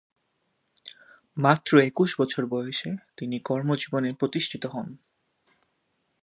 মাত্র 1.37 1.71
একুশ 1.81 2.09
বছর 2.19 2.43
বয়সে 2.45 2.91
তিনি 3.17 3.37
কর্মজীবনে 3.39 4.09
প্রতিষ্ঠিত 4.13 4.63
হন। 4.65 4.87